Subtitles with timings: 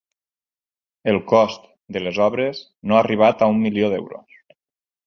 [1.11, 1.69] El cost
[1.99, 4.43] de les obres no ha arribat a un milió d'euros.